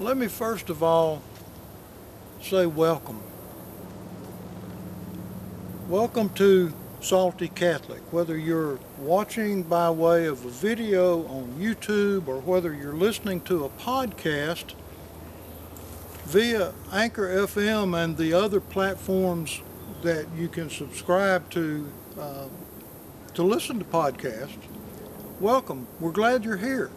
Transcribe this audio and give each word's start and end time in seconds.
Let 0.00 0.16
me 0.16 0.28
first 0.28 0.70
of 0.70 0.80
all 0.80 1.22
say 2.40 2.66
welcome. 2.66 3.20
Welcome 5.88 6.28
to 6.34 6.72
Salty 7.00 7.48
Catholic. 7.48 8.00
Whether 8.12 8.38
you're 8.38 8.78
watching 8.98 9.64
by 9.64 9.90
way 9.90 10.26
of 10.26 10.44
a 10.44 10.50
video 10.50 11.26
on 11.26 11.56
YouTube 11.58 12.28
or 12.28 12.38
whether 12.38 12.72
you're 12.72 12.92
listening 12.92 13.40
to 13.42 13.64
a 13.64 13.70
podcast 13.70 14.74
via 16.26 16.74
Anchor 16.92 17.26
FM 17.26 18.00
and 18.00 18.16
the 18.16 18.32
other 18.32 18.60
platforms 18.60 19.62
that 20.02 20.26
you 20.36 20.46
can 20.46 20.70
subscribe 20.70 21.50
to 21.50 21.90
uh, 22.16 22.46
to 23.34 23.42
listen 23.42 23.80
to 23.80 23.84
podcasts, 23.84 24.62
welcome. 25.40 25.88
We're 25.98 26.12
glad 26.12 26.44
you're 26.44 26.56
here. 26.56 26.88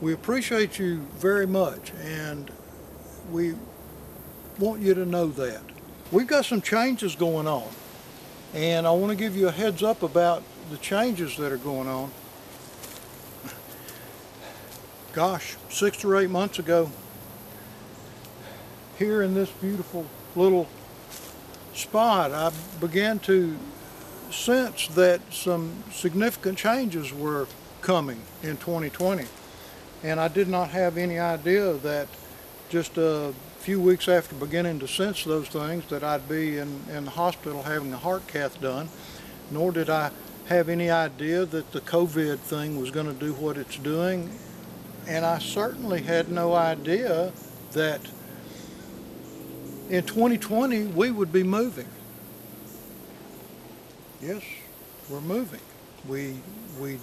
We 0.00 0.12
appreciate 0.12 0.78
you 0.78 0.98
very 1.16 1.46
much 1.46 1.90
and 2.04 2.52
we 3.32 3.56
want 4.56 4.80
you 4.80 4.94
to 4.94 5.04
know 5.04 5.26
that. 5.26 5.60
We've 6.12 6.26
got 6.26 6.44
some 6.44 6.62
changes 6.62 7.16
going 7.16 7.48
on 7.48 7.68
and 8.54 8.86
I 8.86 8.92
want 8.92 9.10
to 9.10 9.16
give 9.16 9.36
you 9.36 9.48
a 9.48 9.50
heads 9.52 9.82
up 9.82 10.04
about 10.04 10.44
the 10.70 10.76
changes 10.76 11.36
that 11.38 11.50
are 11.50 11.58
going 11.58 11.88
on. 11.88 12.12
Gosh, 15.12 15.56
six 15.68 16.04
or 16.04 16.16
eight 16.16 16.30
months 16.30 16.60
ago, 16.60 16.92
here 18.98 19.22
in 19.22 19.34
this 19.34 19.50
beautiful 19.50 20.06
little 20.36 20.68
spot, 21.74 22.30
I 22.30 22.52
began 22.80 23.18
to 23.20 23.56
sense 24.30 24.86
that 24.88 25.20
some 25.32 25.82
significant 25.90 26.56
changes 26.56 27.12
were 27.12 27.48
coming 27.80 28.20
in 28.44 28.58
2020. 28.58 29.24
And 30.02 30.20
I 30.20 30.28
did 30.28 30.48
not 30.48 30.70
have 30.70 30.96
any 30.96 31.18
idea 31.18 31.72
that 31.74 32.08
just 32.68 32.96
a 32.98 33.32
few 33.58 33.80
weeks 33.80 34.08
after 34.08 34.34
beginning 34.34 34.78
to 34.80 34.88
sense 34.88 35.24
those 35.24 35.48
things 35.48 35.86
that 35.86 36.04
I'd 36.04 36.28
be 36.28 36.58
in, 36.58 36.80
in 36.90 37.04
the 37.04 37.10
hospital 37.10 37.62
having 37.62 37.92
a 37.92 37.96
heart 37.96 38.26
cath 38.28 38.60
done, 38.60 38.88
nor 39.50 39.72
did 39.72 39.90
I 39.90 40.10
have 40.48 40.68
any 40.68 40.90
idea 40.90 41.44
that 41.44 41.72
the 41.72 41.80
COVID 41.80 42.38
thing 42.38 42.80
was 42.80 42.90
going 42.90 43.06
to 43.06 43.12
do 43.12 43.34
what 43.34 43.58
it's 43.58 43.76
doing. 43.76 44.30
And 45.06 45.24
I 45.24 45.38
certainly 45.38 46.02
had 46.02 46.30
no 46.30 46.54
idea 46.54 47.32
that 47.72 48.00
in 49.90 50.04
2020 50.04 50.86
we 50.86 51.10
would 51.10 51.32
be 51.32 51.42
moving. 51.42 51.88
Yes, 54.20 54.42
we're 55.08 55.20
moving. 55.20 55.60
We 56.06 56.36
we 56.80 56.98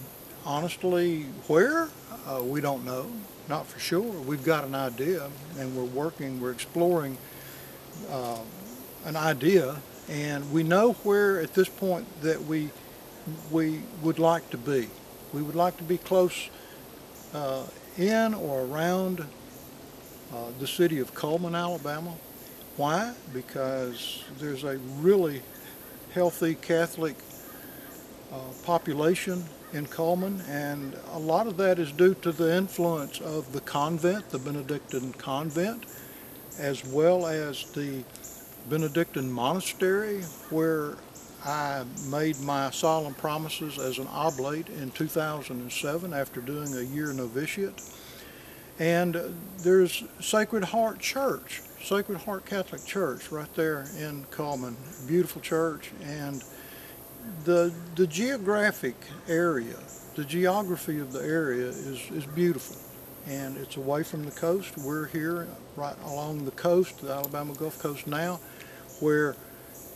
honestly 0.46 1.24
where 1.48 1.90
uh, 2.28 2.42
we 2.44 2.62
don't 2.62 2.86
know, 2.86 3.08
not 3.50 3.68
for 3.68 3.80
sure. 3.80 4.02
We've 4.02 4.44
got 4.44 4.64
an 4.64 4.76
idea, 4.76 5.30
and 5.58 5.76
we're 5.76 5.84
working. 5.84 6.40
We're 6.42 6.52
exploring 6.52 7.18
uh, 8.10 8.40
an 9.06 9.16
idea, 9.16 9.78
and 10.10 10.52
we 10.52 10.64
know 10.64 10.94
where 11.04 11.40
at 11.40 11.54
this 11.54 11.70
point 11.70 12.06
that 12.22 12.44
we 12.44 12.70
we 13.52 13.82
would 14.02 14.20
like 14.20 14.50
to 14.52 14.58
be. 14.58 14.88
We 15.34 15.42
would 15.42 15.56
like 15.56 15.78
to 15.78 15.84
be 15.84 15.98
close 15.98 16.50
uh, 17.34 17.64
in 17.98 18.34
or 18.34 18.62
around 18.62 19.26
uh, 20.34 20.52
the 20.60 20.68
city 20.68 21.00
of 21.00 21.14
Cullman, 21.16 21.56
Alabama. 21.56 22.14
Why? 22.78 23.14
Because 23.34 24.24
there's 24.40 24.64
a 24.64 24.78
really 25.00 25.42
healthy 26.14 26.56
Catholic 26.56 27.16
Uh, 28.32 28.40
population 28.66 29.44
in 29.74 29.86
Cullman, 29.86 30.42
and 30.50 30.98
a 31.14 31.20
lot 31.20 31.48
of 31.48 31.58
that 31.58 31.78
is 31.78 31.92
due 31.92 32.16
to 32.16 32.32
the 32.32 32.56
influence 32.56 33.22
of 33.22 33.54
the 33.54 33.62
convent, 33.62 34.30
the 34.30 34.40
Benedictine 34.40 35.14
convent, 35.14 35.86
as 36.58 36.84
well 36.86 37.28
as 37.28 37.72
the 37.74 38.04
Benedictine 38.68 39.32
monastery, 39.32 40.22
where 40.50 40.96
I 41.46 41.84
made 42.10 42.40
my 42.42 42.72
solemn 42.72 43.14
promises 43.14 43.78
as 43.78 44.00
an 44.00 44.08
oblate 44.08 44.70
in 44.70 44.90
2007 44.90 46.14
after 46.14 46.42
doing 46.42 46.74
a 46.74 46.82
year 46.82 47.14
novitiate. 47.14 47.80
And 48.80 49.36
there's 49.60 50.04
Sacred 50.20 50.64
Heart 50.64 51.00
Church, 51.00 51.62
Sacred 51.84 52.18
Heart 52.18 52.48
Catholic 52.48 52.84
Church 52.86 53.32
right 53.32 53.54
there 53.54 53.86
in 54.00 54.26
Cullman. 54.32 54.76
Beautiful 55.08 55.42
church 55.42 55.92
and 56.04 56.44
the 57.44 57.74
the 57.96 58.08
geographic 58.08 58.96
area, 59.28 59.78
the 60.16 60.26
geography 60.26 61.00
of 61.00 61.12
the 61.12 61.22
area 61.22 61.68
is, 61.68 62.10
is 62.12 62.26
beautiful. 62.26 62.78
And 63.28 63.58
it's 63.58 63.76
away 63.76 64.04
from 64.04 64.24
the 64.24 64.32
coast. 64.32 64.78
We're 64.78 65.08
here 65.08 65.48
right 65.76 65.96
along 66.06 66.46
the 66.46 66.52
coast, 66.52 67.02
the 67.02 67.12
Alabama 67.12 67.56
Gulf 67.56 67.80
Coast 67.80 68.06
now, 68.06 68.40
where 69.00 69.36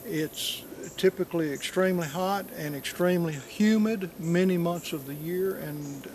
it's 0.06 0.64
typically 0.98 1.52
extremely 1.52 2.08
hot 2.08 2.46
and 2.58 2.76
extremely 2.76 3.34
humid 3.34 4.10
many 4.20 4.58
months 4.58 4.94
of 4.94 5.06
the 5.06 5.14
year 5.14 5.56
and 5.58 6.08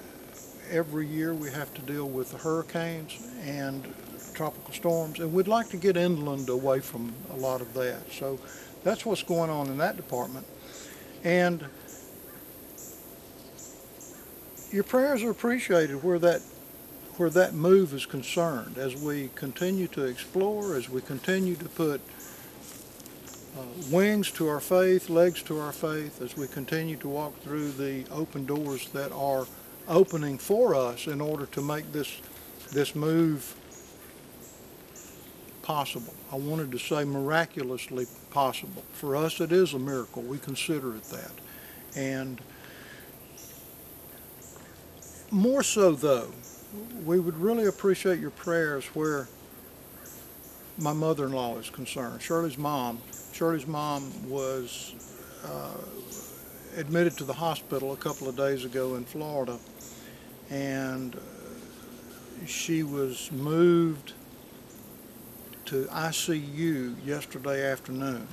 every 0.71 1.07
year 1.07 1.35
we 1.35 1.51
have 1.51 1.73
to 1.75 1.83
deal 1.83 2.09
with 2.09 2.31
the 2.33 2.39
hurricanes 2.39 3.19
and 3.43 3.93
tropical 4.35 4.73
storms 4.73 5.21
and 5.21 5.33
we'd 5.33 5.47
like 5.47 5.69
to 5.69 5.77
get 5.77 5.97
inland 5.97 6.49
away 6.49 6.81
from 6.81 7.13
a 7.33 7.37
lot 7.37 7.61
of 7.61 7.73
that 7.75 8.01
so 8.11 8.39
that's 8.83 9.05
what's 9.05 9.23
going 9.23 9.51
on 9.51 9.69
in 9.69 9.77
that 9.77 9.97
department 9.97 10.47
and 11.25 11.65
your 14.71 14.85
prayers 14.85 15.23
are 15.23 15.31
appreciated 15.31 16.05
where 16.05 16.19
that 16.19 16.43
where 17.17 17.31
that 17.31 17.55
move 17.55 17.95
is 17.95 18.07
concerned 18.07 18.77
as 18.77 18.95
we 18.97 19.31
continue 19.35 19.87
to 19.87 20.05
explore 20.05 20.77
as 20.77 20.91
we 20.91 21.01
continue 21.01 21.55
to 21.55 21.69
put 21.71 22.01
uh, 23.57 23.63
wings 23.89 24.33
to 24.33 24.49
our 24.49 24.59
faith, 24.59 25.09
legs 25.09 25.41
to 25.41 25.61
our 25.61 25.71
faith 25.71 26.21
as 26.21 26.37
we 26.37 26.49
continue 26.49 26.97
to 26.97 27.09
walk 27.09 27.39
through 27.43 27.71
the 27.71 28.05
open 28.11 28.45
doors 28.45 28.89
that 28.89 29.13
are 29.13 29.47
opening 29.87 30.37
for 30.37 30.75
us 30.75 31.07
in 31.07 31.21
order 31.21 31.47
to 31.47 31.63
make 31.63 31.91
this 31.93 32.21
this 32.73 32.97
move 32.97 33.55
possible. 35.65 36.15
I 36.33 36.37
wanted 36.37 36.71
to 36.73 36.79
say 36.79 37.05
miraculously 37.05 38.07
possible. 38.31 38.85
For 38.93 39.17
us 39.17 39.41
it 39.41 39.51
is 39.51 39.75
a 39.75 39.79
miracle. 39.79 40.23
We 40.23 40.39
consider 40.39 40.95
it 40.95 41.05
that. 41.05 41.33
And 41.97 42.41
more 45.31 45.63
so 45.63 45.93
though, 45.93 46.31
we 47.05 47.19
would 47.19 47.37
really 47.37 47.67
appreciate 47.67 48.21
your 48.21 48.31
prayers 48.31 48.85
where 48.95 49.29
my 50.79 50.93
mother-in-law 50.93 51.59
is 51.59 51.71
concerned. 51.71 52.21
Shirley's 52.21 52.59
mom 52.59 53.01
Shirley's 53.35 53.67
mom 53.67 54.31
was 54.31 54.95
uh, 55.45 55.73
admitted 56.77 57.19
to 57.19 57.25
the 57.25 57.33
hospital 57.33 57.93
a 57.93 57.97
couple 57.97 58.29
of 58.29 58.37
days 58.37 58.65
ago 58.65 58.95
in 58.95 59.05
Florida, 59.05 59.59
and 60.51 61.19
she 62.47 62.85
was 62.85 63.33
moved 63.33 64.13
to 65.67 65.85
ICU 65.87 66.95
yesterday 67.07 67.71
afternoon. 67.71 68.29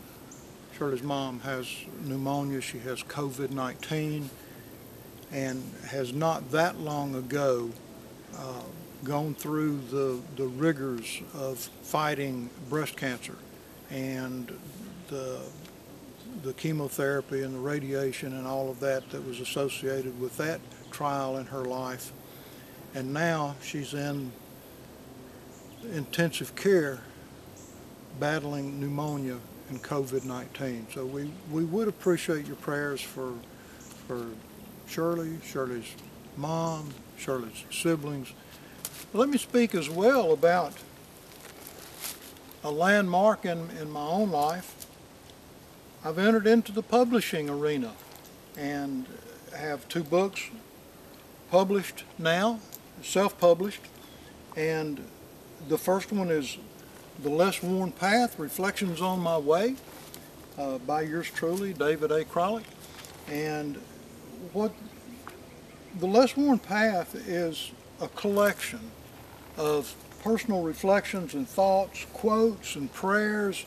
Shirley's 0.77 1.03
mom 1.03 1.39
has 1.41 1.67
pneumonia, 2.03 2.59
she 2.59 2.79
has 2.79 3.03
COVID 3.03 3.51
19, 3.51 4.29
and 5.31 5.63
has 5.87 6.11
not 6.11 6.51
that 6.51 6.79
long 6.79 7.15
ago 7.15 7.69
uh, 8.37 8.61
gone 9.05 9.33
through 9.33 9.79
the, 9.91 10.19
the 10.35 10.47
rigors 10.47 11.21
of 11.33 11.57
fighting 11.57 12.49
breast 12.69 12.97
cancer. 12.97 13.35
And 13.89 14.51
the, 15.07 15.39
the 16.43 16.53
chemotherapy 16.53 17.43
and 17.43 17.55
the 17.55 17.59
radiation 17.59 18.33
and 18.33 18.45
all 18.45 18.69
of 18.69 18.79
that 18.81 19.09
that 19.11 19.25
was 19.25 19.39
associated 19.39 20.19
with 20.19 20.35
that 20.37 20.59
trial 20.91 21.37
in 21.37 21.45
her 21.45 21.63
life. 21.63 22.11
And 22.93 23.13
now 23.13 23.55
she's 23.61 23.93
in 23.93 24.31
intensive 25.93 26.55
care 26.55 27.01
battling 28.19 28.79
pneumonia 28.79 29.37
and 29.69 29.81
COVID-19. 29.81 30.93
So 30.93 31.05
we, 31.05 31.31
we 31.51 31.63
would 31.63 31.87
appreciate 31.87 32.45
your 32.45 32.57
prayers 32.57 33.01
for, 33.01 33.33
for 34.07 34.25
Shirley, 34.87 35.37
Shirley's 35.43 35.95
mom, 36.37 36.89
Shirley's 37.17 37.63
siblings. 37.71 38.33
Let 39.13 39.29
me 39.29 39.37
speak 39.37 39.75
as 39.75 39.89
well 39.89 40.31
about 40.33 40.73
a 42.63 42.71
landmark 42.71 43.45
in, 43.45 43.69
in 43.79 43.89
my 43.89 44.05
own 44.05 44.31
life 44.31 44.81
I've 46.03 46.17
entered 46.17 46.47
into 46.47 46.71
the 46.71 46.81
publishing 46.81 47.47
arena 47.47 47.91
and 48.57 49.05
have 49.55 49.87
two 49.87 50.03
books 50.03 50.49
published 51.51 52.05
now, 52.17 52.59
self-published, 53.03 53.81
and 54.55 55.05
the 55.67 55.77
first 55.77 56.11
one 56.11 56.29
is 56.29 56.57
The 57.21 57.29
Less 57.29 57.61
Worn 57.61 57.91
Path, 57.91 58.39
Reflections 58.39 58.99
on 58.99 59.19
My 59.19 59.37
Way, 59.37 59.75
uh, 60.57 60.79
by 60.79 61.03
yours 61.03 61.29
truly, 61.29 61.71
David 61.71 62.11
A. 62.11 62.25
Crowley. 62.25 62.63
And 63.29 63.79
what 64.53 64.73
The 65.99 66.07
Less 66.07 66.35
Worn 66.35 66.57
Path 66.57 67.13
is 67.27 67.73
a 68.01 68.07
collection 68.07 68.79
of 69.55 69.93
personal 70.23 70.63
reflections 70.63 71.35
and 71.35 71.47
thoughts, 71.47 72.07
quotes 72.11 72.75
and 72.75 72.91
prayers 72.91 73.65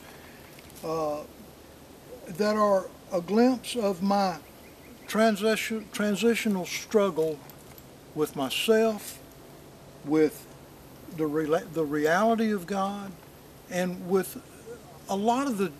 uh, 0.83 1.19
that 2.27 2.57
are 2.57 2.89
a 3.13 3.21
glimpse 3.21 3.77
of 3.77 4.03
my 4.03 4.35
transition, 5.07 5.85
transitional 5.93 6.65
struggle 6.65 7.39
with 8.15 8.35
myself, 8.35 9.17
with 10.03 10.45
the, 11.15 11.63
the 11.73 11.85
reality 11.85 12.51
of 12.51 12.67
God, 12.67 13.13
and 13.69 14.07
with 14.09 14.41
a 15.09 15.15
lot 15.15 15.47
of 15.47 15.57
the 15.57 15.71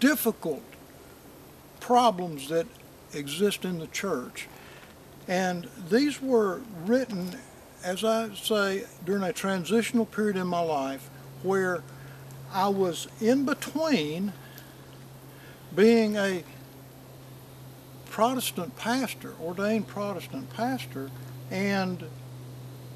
difficult 0.00 0.62
problems 1.80 2.48
that 2.48 2.66
exist 3.12 3.64
in 3.64 3.78
the 3.78 3.86
church. 3.88 4.48
And 5.28 5.68
these 5.88 6.20
were 6.20 6.62
written, 6.84 7.36
as 7.84 8.04
I 8.04 8.34
say, 8.34 8.84
during 9.04 9.22
a 9.22 9.32
transitional 9.32 10.06
period 10.06 10.36
in 10.36 10.46
my 10.46 10.60
life 10.60 11.08
where 11.42 11.82
I 12.52 12.68
was 12.68 13.08
in 13.20 13.44
between 13.44 14.32
being 15.74 16.16
a 16.16 16.44
Protestant 18.10 18.76
pastor, 18.76 19.34
ordained 19.40 19.88
Protestant 19.88 20.50
pastor, 20.50 21.10
and 21.50 22.04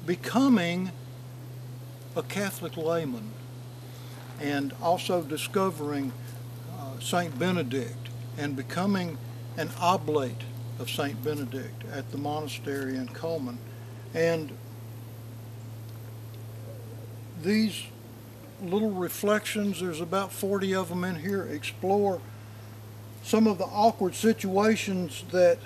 becoming 0.05 0.91
a 2.15 2.21
Catholic 2.21 2.77
layman, 2.77 3.31
and 4.41 4.73
also 4.81 5.21
discovering 5.21 6.11
uh, 6.77 6.99
Saint 6.99 7.37
Benedict 7.37 8.09
and 8.37 8.55
becoming 8.55 9.17
an 9.57 9.69
oblate 9.79 10.41
of 10.79 10.89
Saint 10.89 11.23
Benedict 11.23 11.83
at 11.91 12.11
the 12.11 12.17
monastery 12.17 12.95
in 12.95 13.07
Cullman. 13.07 13.57
And 14.13 14.51
these 17.41 17.83
little 18.61 18.91
reflections, 18.91 19.79
there's 19.79 20.01
about 20.01 20.31
40 20.31 20.75
of 20.75 20.89
them 20.89 21.03
in 21.03 21.15
here, 21.15 21.43
explore 21.43 22.21
some 23.23 23.47
of 23.47 23.57
the 23.57 23.65
awkward 23.65 24.15
situations 24.15 25.23
that 25.31 25.59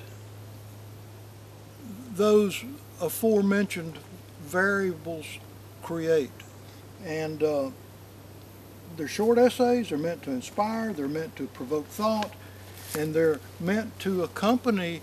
those 2.13 2.63
aforementioned 2.99 3.97
variables 4.41 5.25
create. 5.83 6.31
And 7.05 7.41
uh, 7.43 7.69
they're 8.97 9.07
short 9.07 9.37
essays, 9.37 9.89
they're 9.89 9.97
meant 9.97 10.23
to 10.23 10.31
inspire, 10.31 10.93
they're 10.93 11.07
meant 11.07 11.35
to 11.37 11.47
provoke 11.47 11.87
thought, 11.87 12.31
and 12.97 13.13
they're 13.13 13.39
meant 13.59 13.99
to 13.99 14.23
accompany 14.23 15.01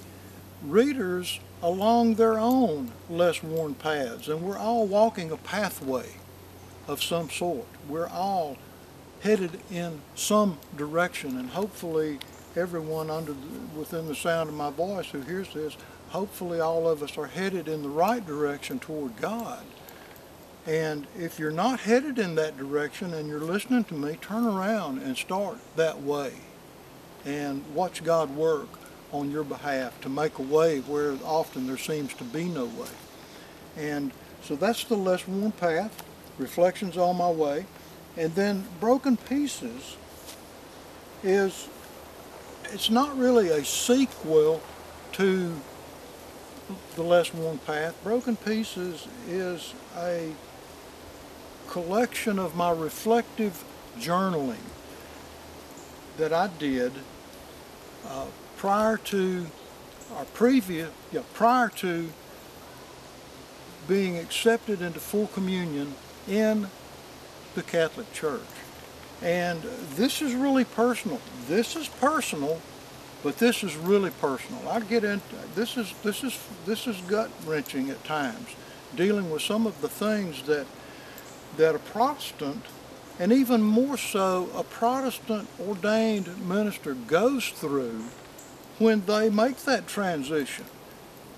readers 0.63 1.41
along 1.63 2.15
their 2.15 2.39
own 2.39 2.93
less 3.09 3.43
worn 3.43 3.75
paths. 3.75 4.29
And 4.29 4.43
we're 4.43 4.59
all 4.59 4.87
walking 4.87 5.31
a 5.31 5.37
pathway 5.37 6.07
of 6.87 7.03
some 7.03 7.31
sort. 7.31 7.67
We're 7.89 8.09
all 8.09 8.57
headed 9.21 9.61
in 9.71 10.01
some 10.15 10.59
direction, 10.77 11.39
and 11.39 11.51
hopefully 11.51 12.19
everyone 12.57 13.11
under 13.11 13.33
the, 13.33 13.79
within 13.79 14.07
the 14.07 14.15
sound 14.15 14.49
of 14.49 14.55
my 14.55 14.71
voice 14.71 15.11
who 15.11 15.21
hears 15.21 15.53
this, 15.53 15.77
hopefully 16.11 16.61
all 16.61 16.89
of 16.89 17.03
us 17.03 17.19
are 17.19 17.27
headed 17.27 17.69
in 17.69 17.83
the 17.83 17.89
right 17.89 18.25
direction 18.27 18.79
toward 18.79 19.17
God. 19.17 19.65
And 20.69 21.07
if 21.19 21.39
you're 21.39 21.51
not 21.51 21.81
headed 21.81 22.19
in 22.19 22.35
that 22.35 22.59
direction 22.59 23.15
and 23.15 23.27
you're 23.27 23.41
listening 23.41 23.85
to 23.85 23.95
me, 23.95 24.19
turn 24.21 24.45
around 24.45 24.99
and 24.99 25.17
start 25.17 25.57
that 25.77 26.03
way 26.03 26.35
and 27.25 27.65
watch 27.75 28.05
God 28.05 28.29
work 28.37 28.69
on 29.11 29.31
your 29.31 29.45
behalf 29.45 29.99
to 30.03 30.11
make 30.11 30.39
a 30.39 30.43
way 30.43 30.81
where 30.81 31.17
often 31.25 31.67
there 31.67 31.79
seems 31.79 32.13
to 32.15 32.25
be 32.25 32.45
no 32.45 32.67
way. 32.67 32.91
And 33.79 34.13
so 34.43 34.57
that's 34.57 34.85
the 34.85 34.95
less 34.95 35.27
worn 35.27 35.53
path, 35.53 36.05
reflections 36.37 36.99
on 36.99 37.17
my 37.17 37.31
way. 37.31 37.65
And 38.19 38.35
then 38.35 38.67
broken 38.79 39.17
pieces 39.17 39.97
is 41.23 41.67
it's 42.65 42.91
not 42.91 43.17
really 43.17 43.49
a 43.49 43.65
sequel 43.65 44.61
to 45.13 45.55
the 46.95 47.03
less 47.03 47.33
worn 47.33 47.57
path. 47.57 47.95
Broken 48.05 48.37
Pieces 48.37 49.07
is 49.27 49.73
a 49.97 50.33
collection 51.69 52.39
of 52.39 52.57
my 52.57 52.71
reflective 52.71 53.65
journaling 53.99 54.57
that 56.17 56.33
I 56.33 56.49
did 56.59 56.93
uh, 58.07 58.27
prior 58.57 58.97
to 58.97 59.47
or 60.17 60.25
previous 60.27 60.91
yeah, 61.13 61.23
prior 61.35 61.69
to 61.69 62.09
being 63.87 64.19
accepted 64.19 64.83
into 64.83 65.01
full 65.01 65.27
communion 65.29 65.95
in 66.27 66.69
the 67.55 67.63
Catholic 67.63 68.13
Church. 68.13 68.41
And 69.23 69.63
this 69.95 70.23
is 70.23 70.35
really 70.35 70.65
personal. 70.65 71.21
This 71.49 71.75
is 71.75 71.89
personal, 71.89 72.61
but 73.23 73.39
this 73.39 73.65
is 73.65 73.77
really 73.77 74.11
personal. 74.11 74.69
I 74.69 74.81
get 74.81 75.05
into 75.05 75.37
this 75.55 75.77
is 75.77 75.93
this 76.03 76.23
is 76.23 76.39
this 76.67 76.87
is 76.87 76.97
gut 77.03 77.31
wrenching 77.45 77.91
at 77.91 78.03
times, 78.05 78.49
dealing 78.95 79.31
with 79.31 79.43
some 79.43 79.67
of 79.67 79.81
the 79.81 79.89
things 79.89 80.43
that 80.43 80.67
that 81.57 81.75
a 81.75 81.79
Protestant, 81.79 82.65
and 83.19 83.33
even 83.33 83.63
more 83.63 83.97
so 83.97 84.49
a 84.55 84.63
Protestant 84.63 85.49
ordained 85.61 86.47
minister 86.47 86.95
goes 86.95 87.49
through 87.49 88.05
when 88.79 89.05
they 89.07 89.29
make 89.29 89.59
that 89.59 89.87
transition. 89.87 90.65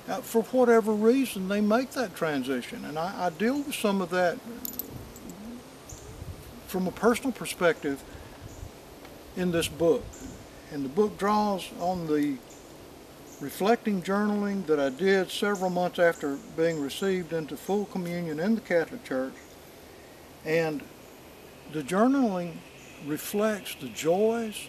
Uh, 0.08 0.20
for 0.20 0.42
whatever 0.44 0.92
reason, 0.92 1.48
they 1.48 1.60
make 1.60 1.92
that 1.92 2.16
transition, 2.16 2.84
and 2.84 2.98
I, 2.98 3.26
I 3.26 3.30
deal 3.30 3.62
with 3.62 3.74
some 3.74 4.02
of 4.02 4.10
that 4.10 4.38
from 6.66 6.86
a 6.86 6.92
personal 6.92 7.32
perspective 7.32 8.02
in 9.36 9.50
this 9.50 9.68
book. 9.68 10.04
And 10.72 10.84
the 10.84 10.88
book 10.88 11.18
draws 11.18 11.68
on 11.80 12.06
the 12.06 12.36
reflecting 13.40 14.02
journaling 14.02 14.66
that 14.66 14.78
I 14.78 14.90
did 14.90 15.30
several 15.30 15.70
months 15.70 15.98
after 15.98 16.36
being 16.56 16.80
received 16.80 17.32
into 17.32 17.56
full 17.56 17.86
communion 17.86 18.38
in 18.38 18.54
the 18.54 18.60
Catholic 18.60 19.02
Church. 19.04 19.32
And 20.44 20.82
the 21.72 21.82
journaling 21.82 22.54
reflects 23.06 23.74
the 23.74 23.88
joys 23.88 24.68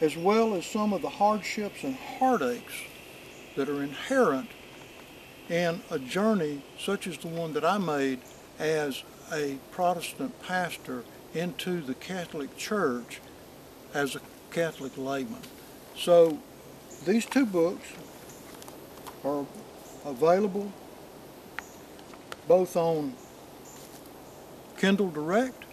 as 0.00 0.16
well 0.16 0.54
as 0.54 0.66
some 0.66 0.92
of 0.92 1.02
the 1.02 1.08
hardships 1.08 1.84
and 1.84 1.96
heartaches 1.96 2.72
that 3.56 3.68
are 3.68 3.82
inherent 3.82 4.48
in 5.48 5.80
a 5.90 5.98
journey 5.98 6.62
such 6.78 7.06
as 7.06 7.18
the 7.18 7.28
one 7.28 7.52
that 7.52 7.64
I 7.64 7.78
made 7.78 8.20
as 8.58 9.02
a 9.32 9.58
Protestant 9.70 10.40
pastor 10.42 11.04
into 11.32 11.80
the 11.80 11.94
Catholic 11.94 12.56
Church 12.56 13.20
as 13.92 14.16
a 14.16 14.20
Catholic 14.50 14.96
layman. 14.96 15.40
So 15.96 16.38
these 17.04 17.26
two 17.26 17.46
books 17.46 17.86
are 19.24 19.46
available 20.04 20.72
both 22.46 22.76
on 22.76 23.14
Kindle 24.78 25.10
Direct 25.10 25.64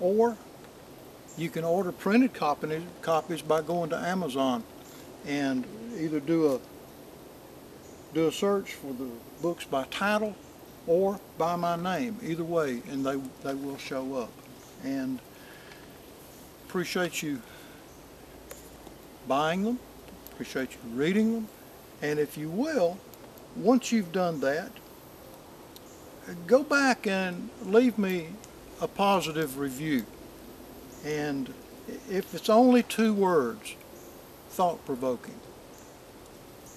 or 0.00 0.36
you 1.36 1.48
can 1.48 1.64
order 1.64 1.92
printed 1.92 2.34
copies, 2.34 2.82
copies 3.02 3.42
by 3.42 3.62
going 3.62 3.90
to 3.90 3.96
Amazon 3.96 4.64
and 5.26 5.64
either 5.98 6.20
do 6.20 6.54
a 6.54 6.60
do 8.12 8.26
a 8.26 8.32
search 8.32 8.74
for 8.74 8.92
the 8.92 9.08
books 9.40 9.64
by 9.64 9.84
title 9.84 10.34
or 10.86 11.20
by 11.38 11.54
my 11.56 11.76
name, 11.76 12.18
either 12.22 12.42
way, 12.44 12.82
and 12.90 13.04
they, 13.04 13.16
they 13.44 13.54
will 13.54 13.78
show 13.78 14.16
up. 14.16 14.32
And 14.82 15.20
appreciate 16.66 17.22
you 17.22 17.40
buying 19.28 19.62
them, 19.62 19.78
appreciate 20.32 20.72
you 20.72 20.78
reading 20.92 21.34
them, 21.34 21.48
and 22.02 22.18
if 22.18 22.36
you 22.36 22.48
will, 22.48 22.98
once 23.54 23.92
you've 23.92 24.10
done 24.10 24.40
that, 24.40 24.70
go 26.46 26.62
back 26.62 27.06
and 27.06 27.50
leave 27.64 27.98
me 27.98 28.28
a 28.80 28.88
positive 28.88 29.58
review. 29.58 30.04
And 31.04 31.52
if 32.08 32.34
it's 32.34 32.48
only 32.48 32.82
two 32.82 33.12
words, 33.12 33.74
thought 34.50 34.84
provoking. 34.84 35.38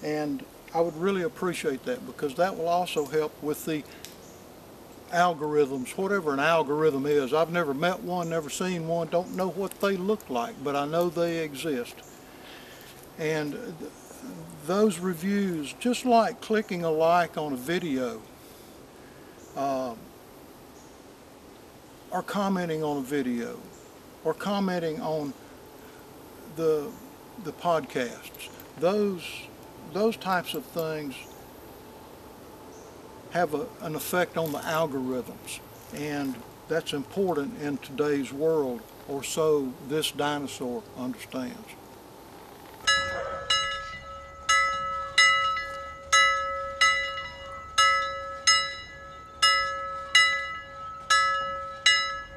And 0.02 0.44
I 0.74 0.80
would 0.80 0.96
really 0.96 1.22
appreciate 1.22 1.84
that 1.84 2.04
because 2.06 2.34
that 2.34 2.56
will 2.56 2.68
also 2.68 3.06
help 3.06 3.32
with 3.42 3.64
the 3.64 3.84
algorithms, 5.12 5.96
whatever 5.96 6.32
an 6.32 6.40
algorithm 6.40 7.06
is. 7.06 7.32
I've 7.32 7.52
never 7.52 7.72
met 7.72 8.00
one, 8.02 8.28
never 8.28 8.50
seen 8.50 8.88
one, 8.88 9.08
don't 9.08 9.36
know 9.36 9.48
what 9.48 9.80
they 9.80 9.96
look 9.96 10.28
like, 10.28 10.62
but 10.64 10.74
I 10.74 10.86
know 10.86 11.08
they 11.08 11.38
exist. 11.38 11.94
And 13.18 13.52
th 13.52 13.90
those 14.66 14.98
reviews, 14.98 15.74
just 15.78 16.06
like 16.06 16.40
clicking 16.40 16.84
a 16.84 16.90
like 16.90 17.36
on 17.36 17.52
a 17.52 17.56
video, 17.56 18.22
Um, 19.56 19.96
or 22.10 22.22
commenting 22.22 22.82
on 22.82 22.98
a 22.98 23.02
video, 23.02 23.58
or 24.24 24.34
commenting 24.34 25.00
on 25.00 25.32
the 26.56 26.90
the 27.44 27.52
podcasts, 27.52 28.48
those 28.78 29.22
those 29.92 30.16
types 30.16 30.54
of 30.54 30.64
things 30.64 31.14
have 33.30 33.54
a, 33.54 33.66
an 33.82 33.96
effect 33.96 34.36
on 34.36 34.52
the 34.52 34.58
algorithms. 34.58 35.60
And 35.94 36.34
that's 36.68 36.92
important 36.92 37.60
in 37.60 37.78
today's 37.78 38.32
world, 38.32 38.80
or 39.08 39.22
so 39.22 39.72
this 39.88 40.10
dinosaur 40.12 40.82
understands. 40.96 41.68